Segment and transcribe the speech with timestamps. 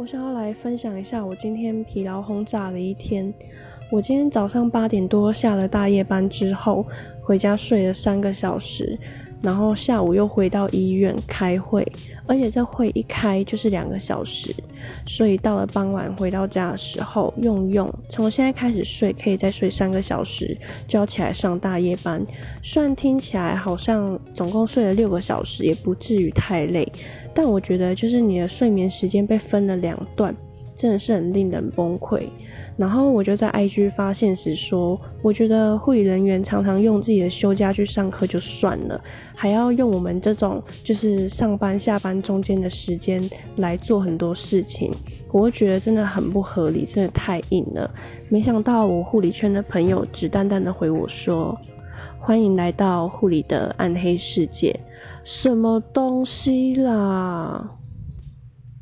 [0.00, 3.34] 我想要来分享一下我今天疲劳轰炸的一天。
[3.90, 6.86] 我今天早上八点多下了大夜班之后，
[7.20, 8.96] 回家睡了三个小时，
[9.42, 11.84] 然后下午又回到医院开会，
[12.28, 14.54] 而且这会一开就是两个小时，
[15.08, 22.24] 所以到了傍晚回到家的时候，用用从现在开始睡可以再睡三个小时，就要起来上大夜班。
[22.62, 26.86] 虽然听起来好像总共睡了六个小时，也不至于太累，
[27.34, 30.32] 但我觉得就是你的睡眠时间被分了两段。
[30.80, 32.22] 真的是很令人崩溃。
[32.78, 38.98] 然后我就在 IG 发现时说，我觉得护理人员常常用自己的休假去上课就算了，
[39.34, 43.22] 还要用我们这种就是上班下班中间的时间
[43.56, 44.90] 来做很多事情，
[45.30, 47.90] 我会觉得真的很不合理，真的太硬了。
[48.30, 51.54] 没想到我护理圈的朋友只淡淡的回我说
[52.18, 54.74] ：“欢迎来到护理的暗黑世界。”
[55.22, 57.70] 什么东西啦？